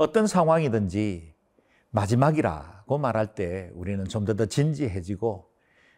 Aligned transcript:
어떤 0.00 0.26
상황이든지 0.26 1.34
마지막이라고 1.90 2.96
말할 2.96 3.34
때 3.34 3.70
우리는 3.74 4.02
좀 4.06 4.24
더 4.24 4.32
더 4.32 4.46
진지해지고 4.46 5.50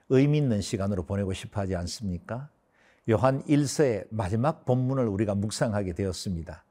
의미 0.09 0.39
있는 0.39 0.61
시간으로 0.61 1.05
보내고 1.05 1.33
싶어 1.33 1.61
하지 1.61 1.77
않습니까? 1.77 2.51
요한 3.09 3.45
1서의 3.45 4.09
마지막 4.11 4.65
본문을 4.65 5.07
우리가 5.07 5.37
묵상하게 5.37 5.93
되었습니다. 5.93 6.65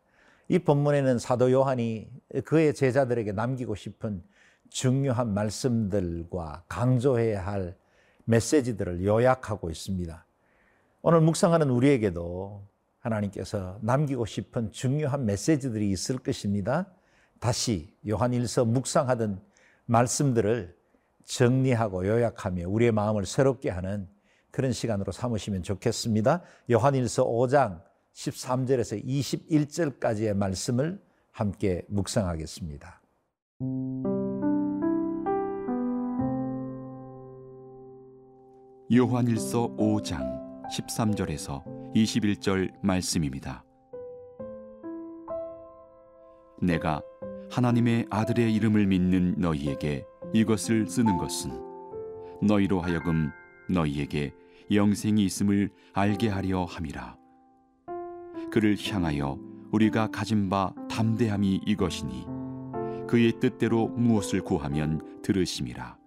이 0.49 0.59
본문에는 0.59 1.19
사도 1.19 1.49
요한이 1.53 2.11
그의 2.43 2.73
제자들에게 2.73 3.31
남기고 3.31 3.75
싶은 3.75 4.21
중요한 4.69 5.33
말씀들과 5.33 6.65
강조해야 6.67 7.45
할 7.45 7.77
메시지들을 8.25 9.05
요약하고 9.05 9.69
있습니다. 9.69 10.25
오늘 11.01 11.21
묵상하는 11.21 11.69
우리에게도 11.69 12.67
하나님께서 12.99 13.79
남기고 13.83 14.25
싶은 14.25 14.73
중요한 14.73 15.25
메시지들이 15.25 15.89
있을 15.91 16.17
것입니다. 16.17 16.87
다시 17.41 17.97
요한 18.07 18.31
1서 18.31 18.67
묵상하던 18.67 19.41
말씀들을 19.87 20.77
정리하고 21.25 22.05
요약하며 22.05 22.69
우리의 22.69 22.91
마음을 22.91 23.25
새롭게 23.25 23.71
하는 23.71 24.07
그런 24.51 24.71
시간으로 24.71 25.11
삼으시면 25.11 25.63
좋겠습니다. 25.63 26.43
요한 26.71 26.93
1서 26.93 27.25
5장 27.25 27.81
13절에서 28.13 29.03
21절까지의 29.03 30.35
말씀을 30.35 31.01
함께 31.31 31.83
묵상하겠습니다. 31.89 33.01
요한일서 38.93 39.77
5장 39.77 40.67
13절에서 40.69 41.63
21절 41.95 42.71
말씀입니다. 42.83 43.63
내가 46.61 47.01
하나님의 47.51 48.05
아들의 48.09 48.53
이름을 48.55 48.87
믿는 48.87 49.35
너희에게 49.37 50.05
이것을 50.33 50.87
쓰는 50.87 51.17
것은 51.17 51.51
너희로 52.41 52.79
하여금 52.79 53.29
너희에게 53.69 54.33
영생이 54.71 55.25
있음을 55.25 55.69
알게 55.91 56.29
하려 56.29 56.63
함이라. 56.63 57.17
그를 58.51 58.77
향하여 58.81 59.37
우리가 59.71 60.07
가진 60.07 60.49
바 60.49 60.73
담대함이 60.89 61.61
이것이니 61.65 62.25
그의 63.07 63.33
뜻대로 63.41 63.89
무엇을 63.89 64.41
구하면 64.41 65.21
들으심이라. 65.21 65.97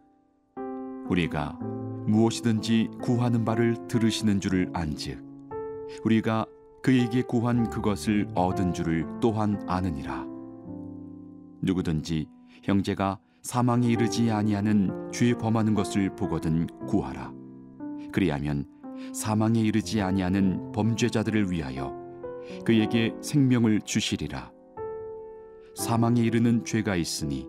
우리가 1.10 1.58
무엇이든지 2.06 2.88
구하는 3.02 3.44
바를 3.44 3.76
들으시는 3.86 4.40
줄을 4.40 4.70
안즉 4.72 5.22
우리가 6.04 6.46
그에게 6.82 7.20
구한 7.20 7.68
그것을 7.68 8.28
얻은 8.34 8.72
줄을 8.72 9.06
또한 9.20 9.62
아느니라. 9.66 10.33
누구든지 11.64 12.26
형제가 12.62 13.18
사망에 13.42 13.88
이르지 13.88 14.30
아니하는 14.30 15.10
죄 15.12 15.34
범하는 15.34 15.74
것을 15.74 16.14
보거든 16.16 16.66
구하라. 16.86 17.32
그리하면 18.12 18.66
사망에 19.12 19.60
이르지 19.60 20.00
아니하는 20.00 20.72
범죄자들을 20.72 21.50
위하여 21.50 21.94
그에게 22.64 23.14
생명을 23.20 23.82
주시리라. 23.82 24.50
사망에 25.74 26.20
이르는 26.22 26.64
죄가 26.64 26.96
있으니 26.96 27.46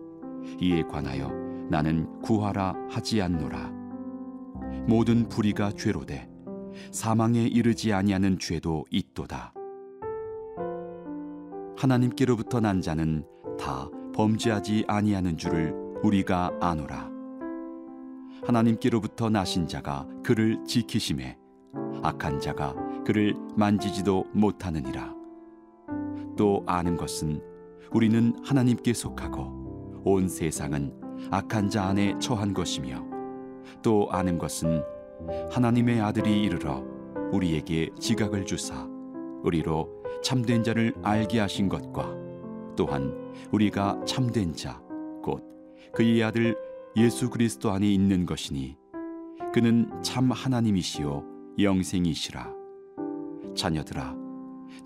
이에 0.60 0.82
관하여 0.82 1.30
나는 1.70 2.20
구하라 2.20 2.74
하지 2.90 3.22
않노라. 3.22 3.72
모든 4.86 5.28
불의가 5.28 5.72
죄로되 5.72 6.28
사망에 6.92 7.42
이르지 7.42 7.92
아니하는 7.92 8.38
죄도 8.38 8.84
있도다. 8.90 9.54
하나님께로부터 11.76 12.60
난 12.60 12.80
자는 12.80 13.24
다 13.58 13.88
범죄하지 14.16 14.86
아니하는 14.88 15.36
줄을 15.36 15.74
우리가 16.02 16.50
아노라. 16.60 17.10
하나님께로부터 18.44 19.28
나신 19.28 19.68
자가 19.68 20.06
그를 20.24 20.64
지키심에 20.64 21.36
악한 22.02 22.40
자가 22.40 22.74
그를 23.04 23.34
만지지도 23.56 24.24
못하느니라. 24.32 25.14
또 26.36 26.62
아는 26.66 26.96
것은 26.96 27.42
우리는 27.92 28.34
하나님께 28.42 28.94
속하고 28.94 30.02
온 30.04 30.28
세상은 30.28 30.94
악한 31.30 31.68
자 31.68 31.84
안에 31.84 32.18
처한 32.18 32.54
것이며 32.54 33.04
또 33.82 34.08
아는 34.10 34.38
것은 34.38 34.82
하나님의 35.50 36.00
아들이 36.00 36.42
이르러 36.42 36.82
우리에게 37.32 37.90
지각을 37.98 38.46
주사 38.46 38.88
우리로 39.42 39.90
참된 40.22 40.62
자를 40.62 40.94
알게 41.02 41.38
하신 41.38 41.68
것과 41.68 42.25
또한 42.76 43.12
우리가 43.50 44.00
참된 44.06 44.54
자 44.54 44.86
곧 45.26 45.42
그의 45.92 46.22
아들 46.22 46.56
예수 46.96 47.28
그리스도 47.30 47.72
안에 47.72 47.92
있는 47.92 48.26
것이니 48.26 48.76
그는 49.52 49.90
참 50.02 50.30
하나님이시요 50.30 51.24
영생이시라 51.58 52.52
자녀들아 53.56 54.14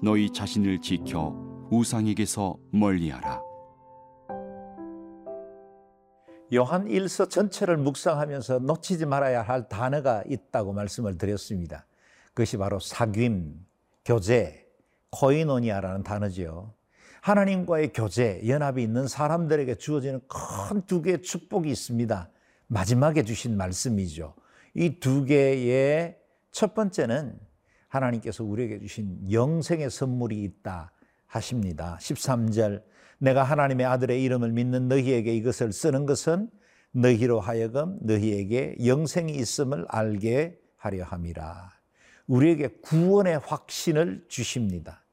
너희 0.03 0.31
자신을 0.31 0.81
지켜 0.81 1.37
우상에게서 1.71 2.57
멀리하라 2.73 3.43
요한 6.55 6.89
1서 6.89 7.29
전체를 7.31 7.77
묵상하면서 7.77 8.61
놓치지 8.61 9.07
말아야 9.07 9.43
할 9.43 9.69
단어가 9.69 10.25
있다고 10.27 10.73
말씀을 10.73 11.17
드렸습니다. 11.17 11.87
그것이 12.35 12.57
바로 12.57 12.79
사귐, 12.79 13.55
교제, 14.05 14.67
코이노니아라는 15.11 16.03
단어지요. 16.03 16.75
하나님과의 17.23 17.93
교제, 17.93 18.41
연합이 18.49 18.83
있는 18.83 19.07
사람들에게 19.07 19.75
주어지는 19.77 20.21
큰 20.29 20.83
두 20.87 21.03
개의 21.03 21.23
축복이 21.23 21.71
있습니다. 21.71 22.31
마지막에 22.69 23.23
주신 23.25 23.57
말씀이죠. 23.57 24.35
이 24.75 25.01
두 25.01 25.25
개의 25.25 26.17
첫 26.53 26.75
번째는 26.75 27.39
하나님께서 27.89 28.45
우리에게 28.45 28.79
주신 28.81 29.19
영생의 29.31 29.91
선물이 29.91 30.43
있다 30.45 30.93
하십니다. 31.27 31.99
13절 32.01 32.83
내가 33.19 33.43
하나님의 33.43 33.85
아들의 33.87 34.23
이름을 34.23 34.53
믿는 34.53 34.89
너희에게 34.89 35.35
이것을 35.35 35.73
쓰는 35.73 36.07
것은 36.07 36.49
너희로 36.93 37.41
하여금 37.41 37.99
너희에게 38.01 38.77
영생이 38.85 39.35
있음을 39.35 39.85
알게 39.89 40.59
하려 40.77 41.05
함이라. 41.05 41.73
우리에게 42.27 42.69
구원의 42.83 43.41
확신을 43.41 44.25
주십니다. 44.29 45.05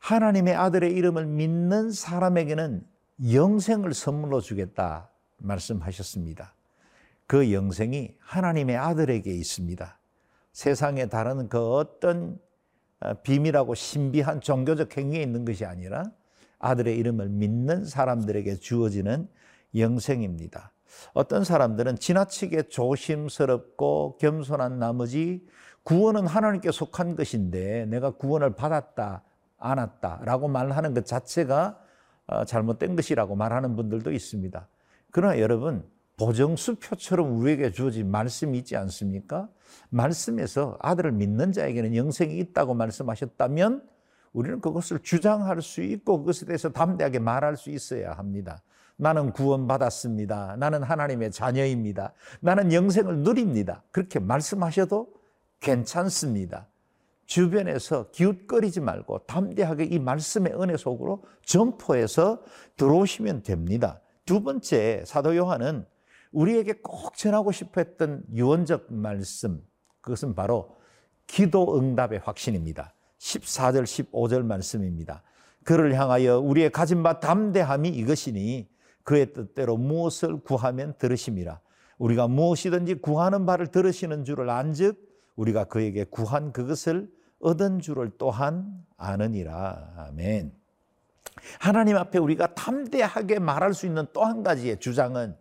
하나님의 0.00 0.54
아들의 0.54 0.92
이름을 0.92 1.26
믿는 1.26 1.92
사람에게는 1.92 2.84
영생을 3.32 3.94
선물로 3.94 4.40
주겠다 4.40 5.10
말씀하셨습니다. 5.38 6.54
그 7.26 7.52
영생이 7.52 8.16
하나님의 8.18 8.76
아들에게 8.76 9.30
있습니다. 9.30 9.98
세상에 10.52 11.06
다른 11.06 11.48
그 11.48 11.74
어떤 11.74 12.40
비밀하고 13.22 13.74
신비한 13.74 14.40
종교적 14.40 14.96
행위에 14.96 15.22
있는 15.22 15.44
것이 15.44 15.64
아니라 15.64 16.02
아들의 16.58 16.96
이름을 16.98 17.28
믿는 17.28 17.84
사람들에게 17.84 18.56
주어지는 18.56 19.28
영생입니다. 19.76 20.72
어떤 21.12 21.44
사람들은 21.44 21.98
지나치게 21.98 22.64
조심스럽고 22.64 24.18
겸손한 24.18 24.78
나머지 24.78 25.46
구원은 25.84 26.26
하나님께 26.26 26.72
속한 26.72 27.16
것인데 27.16 27.86
내가 27.86 28.10
구원을 28.10 28.54
받았다, 28.56 29.22
안았다라고 29.60 30.48
말하는 30.48 30.94
것 30.94 31.06
자체가 31.06 31.78
어, 32.26 32.44
잘못된 32.44 32.96
것이라고 32.96 33.36
말하는 33.36 33.76
분들도 33.76 34.12
있습니다. 34.12 34.68
그러나 35.10 35.38
여러분, 35.40 35.84
보정수표처럼 36.16 37.38
우리에게 37.38 37.72
주어진 37.72 38.10
말씀이 38.10 38.58
있지 38.58 38.76
않습니까? 38.76 39.48
말씀에서 39.88 40.76
아들을 40.80 41.12
믿는 41.12 41.52
자에게는 41.52 41.96
영생이 41.96 42.38
있다고 42.38 42.74
말씀하셨다면 42.74 43.82
우리는 44.32 44.60
그것을 44.60 45.00
주장할 45.00 45.62
수 45.62 45.82
있고 45.82 46.18
그것에 46.18 46.46
대해서 46.46 46.70
담대하게 46.70 47.18
말할 47.18 47.56
수 47.56 47.70
있어야 47.70 48.12
합니다. 48.12 48.62
나는 48.96 49.32
구원받았습니다. 49.32 50.56
나는 50.58 50.82
하나님의 50.82 51.30
자녀입니다. 51.32 52.12
나는 52.40 52.72
영생을 52.72 53.20
누립니다. 53.20 53.82
그렇게 53.90 54.20
말씀하셔도 54.20 55.10
괜찮습니다. 55.58 56.66
주변에서 57.30 58.10
기웃거리지 58.10 58.80
말고 58.80 59.20
담대하게 59.26 59.84
이 59.84 60.00
말씀의 60.00 60.52
은혜 60.60 60.76
속으로 60.76 61.22
점포해서 61.44 62.42
들어오시면 62.76 63.44
됩니다. 63.44 64.00
두 64.26 64.42
번째, 64.42 65.04
사도 65.06 65.36
요한은 65.36 65.86
우리에게 66.32 66.80
꼭 66.82 67.16
전하고 67.16 67.52
싶어 67.52 67.80
했던 67.80 68.24
유언적 68.34 68.92
말씀, 68.92 69.62
그것은 70.00 70.34
바로 70.34 70.76
기도 71.28 71.78
응답의 71.78 72.18
확신입니다. 72.18 72.94
14절, 73.18 73.84
15절 73.84 74.42
말씀입니다. 74.42 75.22
그를 75.62 75.94
향하여 75.94 76.40
우리의 76.40 76.70
가진 76.70 77.04
바 77.04 77.20
담대함이 77.20 77.90
이것이니 77.90 78.68
그의 79.04 79.32
뜻대로 79.32 79.76
무엇을 79.76 80.40
구하면 80.40 80.94
들으심이라. 80.98 81.60
우리가 81.98 82.26
무엇이든지 82.26 82.96
구하는 82.96 83.46
바를 83.46 83.68
들으시는 83.68 84.24
줄을 84.24 84.50
안즉 84.50 84.98
우리가 85.36 85.64
그에게 85.64 86.04
구한 86.04 86.52
그것을 86.52 87.08
얻은 87.40 87.80
줄을 87.80 88.10
또한 88.18 88.84
아느니라. 88.96 89.92
아멘. 89.96 90.52
하나님 91.58 91.96
앞에 91.96 92.18
우리가 92.18 92.54
담대하게 92.54 93.38
말할 93.38 93.74
수 93.74 93.86
있는 93.86 94.06
또 94.12 94.24
한 94.24 94.42
가지의 94.42 94.78
주장은 94.78 95.36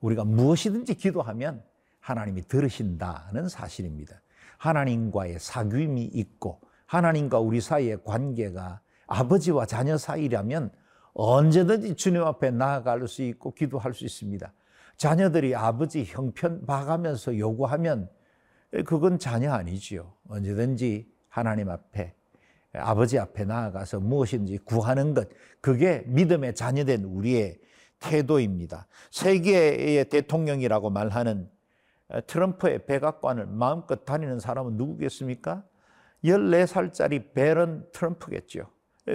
우리가 0.00 0.24
무엇이든지 0.24 0.94
기도하면 0.94 1.62
하나님이 2.00 2.42
들으신다는 2.42 3.48
사실입니다. 3.48 4.20
하나님과의 4.56 5.38
사귐이 5.38 6.10
있고 6.14 6.60
하나님과 6.86 7.38
우리 7.38 7.60
사이의 7.60 8.02
관계가 8.04 8.80
아버지와 9.06 9.66
자녀 9.66 9.96
사이라면 9.98 10.70
언제든지 11.12 11.96
주님 11.96 12.22
앞에 12.22 12.50
나아갈 12.50 13.06
수 13.08 13.22
있고 13.22 13.52
기도할 13.52 13.92
수 13.94 14.04
있습니다. 14.04 14.52
자녀들이 14.96 15.54
아버지 15.54 16.04
형편 16.04 16.64
봐가면서 16.66 17.38
요구하면 17.38 18.08
그건 18.84 19.18
자녀 19.18 19.52
아니지요. 19.52 20.12
언제든지 20.28 21.10
하나님 21.28 21.70
앞에 21.70 22.14
아버지 22.72 23.18
앞에 23.18 23.44
나아가서 23.44 24.00
무엇인지 24.00 24.58
구하는 24.58 25.14
것 25.14 25.28
그게 25.60 26.04
믿음의 26.06 26.54
자녀된 26.54 27.04
우리의 27.04 27.58
태도입니다. 27.98 28.86
세계의 29.10 30.08
대통령이라고 30.08 30.90
말하는 30.90 31.50
트럼프의 32.26 32.86
백악관을 32.86 33.46
마음껏 33.46 34.04
다니는 34.04 34.40
사람은 34.40 34.76
누구겠습니까? 34.76 35.64
14살짜리 36.24 37.32
베런 37.34 37.86
트럼프겠죠. 37.92 38.68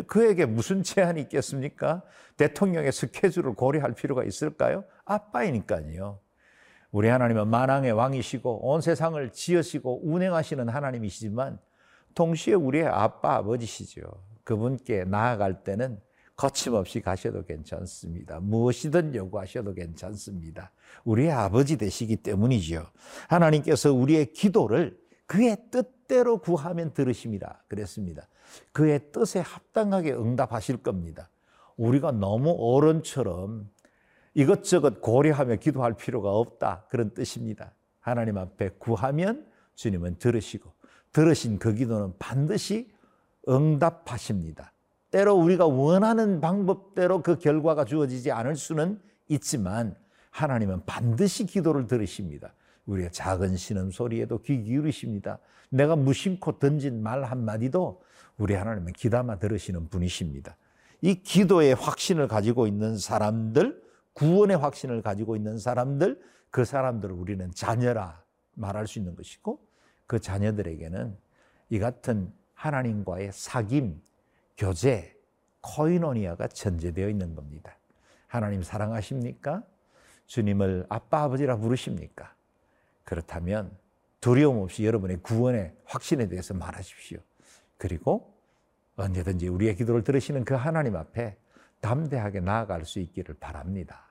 그에게 0.07 0.45
무슨 0.45 0.83
제한이 0.83 1.21
있겠습니까? 1.21 2.03
대통령의 2.37 2.91
스케줄을 2.91 3.53
고려할 3.53 3.93
필요가 3.93 4.23
있을까요? 4.23 4.83
아빠이니까요. 5.05 6.19
우리 6.95 7.09
하나님은 7.09 7.49
만왕의 7.49 7.91
왕이시고 7.91 8.69
온 8.69 8.79
세상을 8.79 9.29
지으시고 9.33 10.09
운행하시는 10.09 10.69
하나님이시지만 10.69 11.59
동시에 12.13 12.53
우리의 12.53 12.85
아빠 12.87 13.35
아버지시죠. 13.35 14.01
그분께 14.45 15.03
나아갈 15.03 15.65
때는 15.65 15.99
거침없이 16.37 17.01
가셔도 17.01 17.43
괜찮습니다. 17.43 18.39
무엇이든 18.39 19.13
요구하셔도 19.13 19.73
괜찮습니다. 19.73 20.71
우리의 21.03 21.33
아버지 21.33 21.77
되시기 21.77 22.15
때문이죠. 22.15 22.85
하나님께서 23.27 23.91
우리의 23.91 24.31
기도를 24.31 24.97
그의 25.25 25.57
뜻대로 25.71 26.37
구하면 26.37 26.93
들으십니다. 26.93 27.65
그랬습니다. 27.67 28.29
그의 28.71 29.11
뜻에 29.11 29.41
합당하게 29.41 30.13
응답하실 30.13 30.77
겁니다. 30.77 31.29
우리가 31.75 32.13
너무 32.13 32.55
어른처럼 32.57 33.69
이것저것 34.35 35.01
고려하며 35.01 35.55
기도할 35.55 35.93
필요가 35.93 36.31
없다. 36.31 36.83
그런 36.89 37.13
뜻입니다. 37.13 37.71
하나님 37.99 38.37
앞에 38.37 38.71
구하면 38.77 39.45
주님은 39.75 40.17
들으시고 40.19 40.71
들으신 41.11 41.57
그 41.57 41.73
기도는 41.73 42.13
반드시 42.19 42.93
응답하십니다. 43.47 44.71
때로 45.09 45.35
우리가 45.35 45.65
원하는 45.65 46.41
방법대로 46.41 47.23
그 47.23 47.39
결과가 47.39 47.85
주어지지 47.85 48.31
않을 48.31 48.57
수는 48.57 48.99
있지만 49.29 49.95
하나님은 50.31 50.83
반드시 50.85 51.45
기도를 51.45 51.87
들으십니다. 51.87 52.53
우리의 52.85 53.11
작은 53.13 53.55
신음 53.55 53.91
소리에도 53.91 54.41
귀 54.41 54.61
기울이십니다. 54.61 55.39
내가 55.69 55.95
무심코 55.95 56.59
던진 56.59 57.01
말 57.01 57.23
한마디도 57.23 58.01
우리 58.37 58.53
하나님은 58.53 58.93
귀담아 58.93 59.39
들으시는 59.39 59.87
분이십니다. 59.87 60.57
이 61.01 61.21
기도의 61.23 61.75
확신을 61.75 62.27
가지고 62.27 62.67
있는 62.67 62.97
사람들, 62.97 63.81
구원의 64.15 64.57
확신을 64.57 65.01
가지고 65.01 65.35
있는 65.35 65.59
사람들, 65.59 66.19
그 66.49 66.65
사람들을 66.65 67.13
우리는 67.13 67.51
자녀라 67.51 68.23
말할 68.53 68.87
수 68.87 68.97
있는 68.97 69.15
것이고 69.15 69.59
그 70.07 70.19
자녀들에게는 70.19 71.15
이 71.69 71.79
같은 71.79 72.31
하나님과의 72.53 73.31
사귐, 73.31 73.99
교제, 74.57 75.15
코이노니아가 75.61 76.47
전제되어 76.47 77.09
있는 77.09 77.35
겁니다. 77.35 77.77
하나님 78.27 78.63
사랑하십니까? 78.63 79.63
주님을 80.27 80.85
아빠 80.89 81.23
아버지라 81.23 81.57
부르십니까? 81.57 82.33
그렇다면 83.03 83.71
두려움 84.21 84.59
없이 84.59 84.85
여러분의 84.85 85.17
구원의 85.17 85.73
확신에 85.85 86.27
대해서 86.27 86.53
말하십시오. 86.53 87.19
그리고 87.77 88.33
언제든지 88.95 89.49
우리의 89.49 89.75
기도를 89.75 90.03
들으시는 90.03 90.45
그 90.45 90.53
하나님 90.53 90.95
앞에 90.95 91.37
담대하게 91.85 92.39
나아갈 92.39 92.83
수 92.83 92.99
있기를 92.99 93.35
바랍니다. 93.35 94.07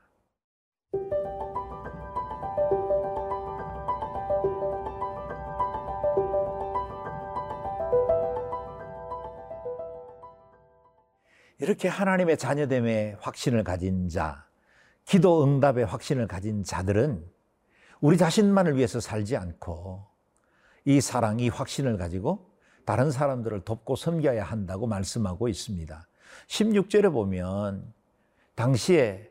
이렇게 11.58 11.88
하나님의 11.88 12.38
자녀됨의 12.38 13.16
확신을 13.20 13.64
가진 13.64 14.08
자, 14.08 14.46
기도 15.04 15.42
응답의 15.42 15.84
확신을 15.86 16.28
가진 16.28 16.62
자들은 16.62 17.28
우리 18.00 18.16
자신만을 18.16 18.76
위해서 18.76 19.00
살지 19.00 19.36
않고 19.36 20.06
이 20.84 21.00
사랑, 21.00 21.40
이 21.40 21.48
확신을 21.48 21.96
가지고 21.96 22.52
다른 22.84 23.10
사람들을 23.10 23.64
돕고 23.64 23.96
섬겨야 23.96 24.44
한다고 24.44 24.86
말씀하고 24.86 25.48
있습니다. 25.48 26.06
16절에 26.48 27.12
보면 27.12 27.92
당시에 28.54 29.30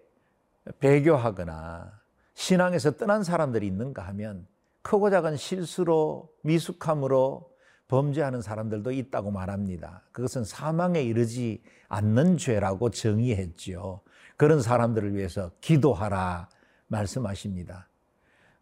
배교하거나 0.79 1.99
신앙에서 2.33 2.91
떠난 2.91 3.23
사람들이 3.23 3.67
있는가 3.67 4.01
하면 4.07 4.47
크고 4.81 5.09
작은 5.09 5.37
실수로 5.37 6.33
미숙함으로 6.41 7.51
범죄하는 7.87 8.41
사람들도 8.41 8.91
있다고 8.91 9.31
말합니다. 9.31 10.01
그것은 10.11 10.45
사망에 10.45 11.01
이르지 11.01 11.61
않는 11.89 12.37
죄라고 12.37 12.89
정의했지요. 12.89 14.01
그런 14.35 14.61
사람들을 14.61 15.15
위해서 15.15 15.51
기도하라 15.61 16.49
말씀하십니다. 16.87 17.87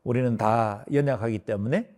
우리는 0.04 0.38
다 0.38 0.84
연약하기 0.92 1.40
때문에 1.40 1.90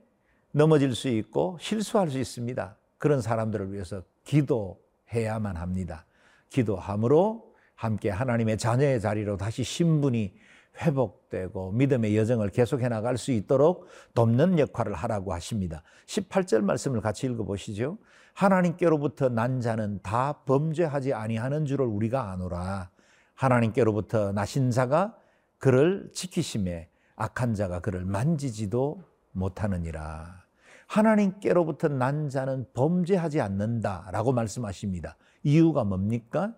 넘어질 0.51 0.93
수 0.95 1.07
있고 1.07 1.57
실수할 1.59 2.11
수 2.11 2.19
있습니다. 2.19 2.75
그런 2.97 3.21
사람들을 3.21 3.73
위해서 3.73 4.03
기도해야만 4.23 5.57
합니다. 5.57 6.05
기도함으로 6.53 7.53
함께 7.75 8.09
하나님의 8.09 8.57
자녀의 8.57 9.01
자리로 9.01 9.37
다시 9.37 9.63
신분이 9.63 10.33
회복되고 10.81 11.71
믿음의 11.73 12.15
여정을 12.17 12.49
계속해 12.49 12.87
나갈 12.87 13.17
수 13.17 13.31
있도록 13.31 13.87
돕는 14.13 14.59
역할을 14.59 14.93
하라고 14.93 15.33
하십니다. 15.33 15.83
18절 16.07 16.61
말씀을 16.61 17.01
같이 17.01 17.27
읽어 17.27 17.43
보시죠. 17.43 17.97
하나님께로부터 18.33 19.29
난 19.29 19.61
자는 19.61 19.99
다 20.01 20.41
범죄하지 20.45 21.13
아니하는 21.13 21.65
줄을 21.65 21.85
우리가 21.85 22.31
아노라. 22.31 22.89
하나님께로부터 23.35 24.31
나신 24.31 24.71
자가 24.71 25.15
그를 25.59 26.09
지키심에 26.13 26.89
악한 27.15 27.53
자가 27.53 27.79
그를 27.79 28.05
만지지도 28.05 29.03
못하느니라. 29.31 30.43
하나님께로부터 30.87 31.87
난 31.87 32.29
자는 32.29 32.65
범죄하지 32.73 33.41
않는다라고 33.41 34.31
말씀하십니다. 34.31 35.17
이유가 35.43 35.83
뭡니까? 35.83 36.55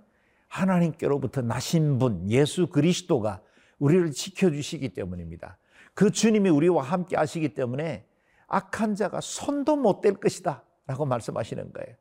하나님께로부터 0.47 1.41
나신 1.41 1.97
분 1.99 2.29
예수 2.29 2.67
그리스도가 2.67 3.41
우리를 3.79 4.11
지켜주시기 4.11 4.89
때문입니다. 4.93 5.57
그 5.93 6.11
주님이 6.11 6.49
우리와 6.49 6.83
함께 6.83 7.17
하시기 7.17 7.53
때문에 7.53 8.05
악한 8.47 8.95
자가 8.95 9.19
손도 9.21 9.75
못 9.75 10.01
댈 10.01 10.13
것이다. 10.13 10.63
라고 10.87 11.05
말씀하시는 11.05 11.73
거예요. 11.73 11.95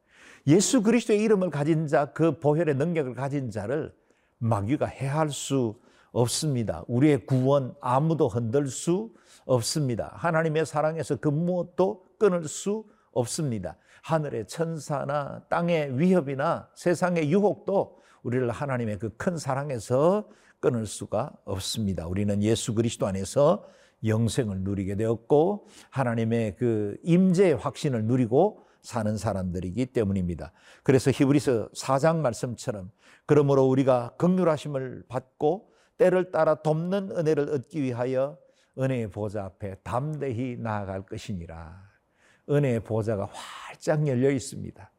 예수 0.47 0.83
그리스도의 0.83 1.23
이름을 1.23 1.51
가진 1.51 1.87
자, 1.87 2.13
그 2.13 2.39
보혈의 2.39 2.75
능력을 2.75 3.15
가진 3.15 3.51
자를 3.51 3.95
마귀가 4.39 4.87
해할 4.87 5.31
수 5.31 5.81
없습니다. 6.13 6.85
우리의 6.87 7.25
구원 7.27 7.75
아무도 7.81 8.29
흔들 8.29 8.67
수 8.69 9.11
없습니다. 9.47 10.13
하나님의 10.17 10.67
사랑에서 10.67 11.17
그 11.17 11.29
무엇도 11.29 12.05
끊을 12.19 12.47
수 12.47 12.85
없습니다. 13.15 13.77
하늘의 14.03 14.47
천사나 14.47 15.43
땅의 15.49 15.99
위협이나 15.99 16.69
세상의 16.75 17.31
유혹도 17.31 17.99
우리를 18.23 18.51
하나님의 18.51 18.99
그 18.99 19.11
큰 19.17 19.37
사랑에서 19.39 20.29
끊을 20.61 20.87
수가 20.87 21.33
없습니다. 21.45 22.07
우리는 22.07 22.43
예수 22.43 22.75
그리스도 22.75 23.07
안에서 23.07 23.67
영생을 24.05 24.61
누리게 24.61 24.97
되었고 24.97 25.67
하나님의 25.91 26.57
그 26.57 26.97
임재의 27.03 27.57
확신을 27.57 28.05
누리고 28.05 28.61
사는 28.83 29.17
사람들이기 29.17 29.87
때문입니다. 29.87 30.53
그래서 30.83 31.11
히브리서 31.11 31.71
4장 31.71 32.17
말씀처럼 32.17 32.91
그러므로 33.27 33.65
우리가 33.67 34.15
긍휼하심을 34.19 35.05
받고 35.09 35.71
때를 35.97 36.31
따라 36.31 36.57
돕는 36.57 37.13
은혜를 37.17 37.51
얻기 37.51 37.83
위하여 37.83 38.37
은혜의 38.79 39.11
보좌 39.11 39.45
앞에 39.45 39.77
담대히 39.83 40.57
나아갈 40.59 41.07
것이니라. 41.07 41.94
은혜의 42.49 42.81
보좌가 42.81 43.29
활짝 43.33 44.07
열려 44.07 44.31
있습니다. 44.31 44.91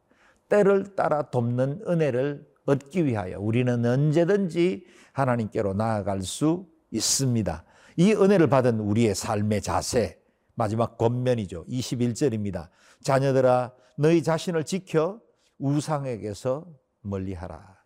때를 0.48 0.94
따라 0.94 1.30
돕는 1.30 1.82
은혜를 1.88 2.46
얻기 2.66 3.04
위하여 3.04 3.40
우리는 3.40 3.84
언제든지 3.84 4.84
하나님께로 5.12 5.74
나아갈 5.74 6.22
수 6.22 6.66
있습니다. 6.90 7.64
이 7.96 8.12
은혜를 8.12 8.48
받은 8.48 8.80
우리의 8.80 9.14
삶의 9.14 9.62
자세, 9.62 10.20
마지막 10.54 10.98
권면이죠. 10.98 11.64
21절입니다. 11.66 12.68
자녀들아, 13.02 13.72
너희 13.96 14.22
자신을 14.22 14.64
지켜 14.64 15.20
우상에게서 15.58 16.66
멀리하라. 17.02 17.76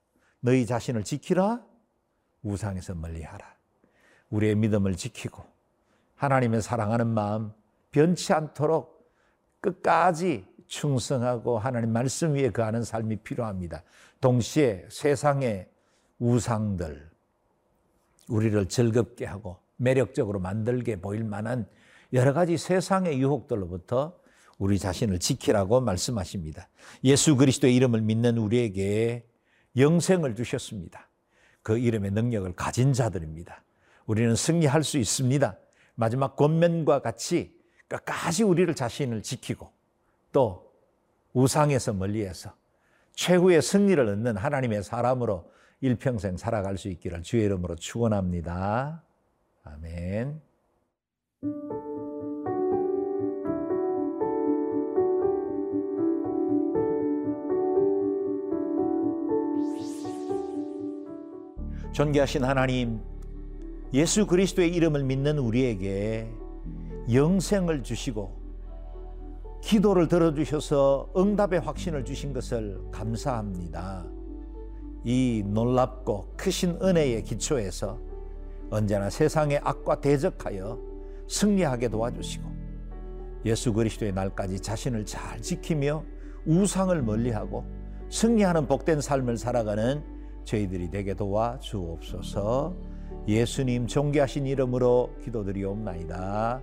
너희 0.40 0.66
자신을 0.66 1.04
지키라. 1.04 1.64
우상에서 2.42 2.94
멀리하라. 2.94 3.46
우리의 4.30 4.54
믿음을 4.56 4.96
지키고 4.96 5.44
하나님의 6.16 6.62
사랑하는 6.62 7.06
마음 7.06 7.52
변치 7.90 8.32
않도록 8.32 8.99
끝까지 9.60 10.46
충성하고 10.66 11.58
하나님 11.58 11.92
말씀 11.92 12.34
위에 12.34 12.50
거하는 12.50 12.82
삶이 12.82 13.16
필요합니다. 13.16 13.82
동시에 14.20 14.86
세상의 14.88 15.68
우상들 16.18 17.10
우리를 18.28 18.66
즐겁게 18.68 19.26
하고 19.26 19.58
매력적으로 19.76 20.38
만들게 20.38 21.00
보일 21.00 21.24
만한 21.24 21.66
여러 22.12 22.32
가지 22.32 22.56
세상의 22.56 23.20
유혹들로부터 23.20 24.18
우리 24.58 24.78
자신을 24.78 25.18
지키라고 25.18 25.80
말씀하십니다. 25.80 26.68
예수 27.02 27.36
그리스도의 27.36 27.74
이름을 27.76 28.02
믿는 28.02 28.36
우리에게 28.36 29.26
영생을 29.76 30.36
주셨습니다. 30.36 31.08
그 31.62 31.78
이름의 31.78 32.10
능력을 32.12 32.52
가진 32.54 32.92
자들입니다. 32.92 33.64
우리는 34.06 34.34
승리할 34.36 34.84
수 34.84 34.98
있습니다. 34.98 35.58
마지막 35.94 36.36
권면과 36.36 37.00
같이 37.00 37.52
끝 37.52 37.59
까지 37.98 38.44
우리를 38.44 38.72
자신을 38.74 39.22
지키고 39.22 39.70
또 40.32 40.70
우상에서 41.32 41.92
멀리해서 41.92 42.54
최후의 43.14 43.62
승리를 43.62 44.08
얻는 44.08 44.36
하나님의 44.36 44.82
사람으로 44.82 45.50
일평생 45.80 46.36
살아갈 46.36 46.78
수 46.78 46.88
있기를 46.88 47.22
주의 47.22 47.44
이름으로 47.44 47.76
축원합니다. 47.76 49.02
아멘. 49.64 50.40
존귀하신 61.92 62.44
하나님, 62.44 63.00
예수 63.92 64.26
그리스도의 64.26 64.72
이름을 64.74 65.02
믿는 65.04 65.38
우리에게 65.38 66.32
영생을 67.12 67.82
주시고 67.82 68.40
기도를 69.62 70.08
들어주셔서 70.08 71.10
응답의 71.16 71.60
확신을 71.60 72.04
주신 72.04 72.32
것을 72.32 72.80
감사합니다. 72.90 74.06
이 75.04 75.42
놀랍고 75.46 76.34
크신 76.36 76.78
은혜의 76.82 77.22
기초에서 77.24 77.98
언제나 78.70 79.10
세상의 79.10 79.60
악과 79.62 80.00
대적하여 80.00 80.78
승리하게 81.28 81.88
도와주시고 81.88 82.50
예수 83.46 83.72
그리스도의 83.72 84.12
날까지 84.12 84.60
자신을 84.60 85.04
잘 85.06 85.40
지키며 85.40 86.04
우상을 86.46 87.00
멀리하고 87.02 87.64
승리하는 88.10 88.66
복된 88.66 89.00
삶을 89.00 89.38
살아가는 89.38 90.02
저희들이 90.44 90.90
되게 90.90 91.14
도와 91.14 91.58
주옵소서 91.60 92.74
예수님 93.28 93.86
존귀하신 93.86 94.46
이름으로 94.46 95.14
기도드리옵나이다. 95.22 96.62